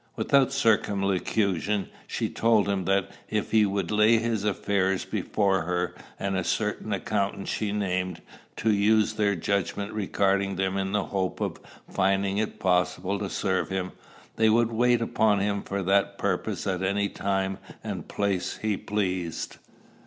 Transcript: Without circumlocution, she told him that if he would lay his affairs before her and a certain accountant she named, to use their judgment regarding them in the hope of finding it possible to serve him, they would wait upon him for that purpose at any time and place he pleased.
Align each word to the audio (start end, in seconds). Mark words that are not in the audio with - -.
Without 0.15 0.51
circumlocution, 0.51 1.87
she 2.07 2.27
told 2.27 2.67
him 2.67 2.85
that 2.85 3.11
if 3.29 3.51
he 3.51 3.67
would 3.67 3.91
lay 3.91 4.17
his 4.17 4.43
affairs 4.43 5.05
before 5.05 5.61
her 5.61 5.93
and 6.19 6.35
a 6.35 6.43
certain 6.43 6.91
accountant 6.91 7.47
she 7.47 7.71
named, 7.71 8.19
to 8.55 8.71
use 8.73 9.13
their 9.13 9.35
judgment 9.35 9.93
regarding 9.93 10.55
them 10.55 10.75
in 10.75 10.91
the 10.91 11.03
hope 11.03 11.39
of 11.39 11.59
finding 11.87 12.39
it 12.39 12.57
possible 12.59 13.19
to 13.19 13.29
serve 13.29 13.69
him, 13.69 13.91
they 14.37 14.49
would 14.49 14.71
wait 14.71 15.03
upon 15.03 15.37
him 15.39 15.61
for 15.61 15.83
that 15.83 16.17
purpose 16.17 16.65
at 16.65 16.81
any 16.81 17.07
time 17.07 17.59
and 17.83 18.07
place 18.07 18.57
he 18.63 18.77
pleased. 18.77 19.57